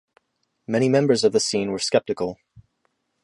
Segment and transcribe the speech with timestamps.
[0.65, 2.39] Many members of the scene were skeptical.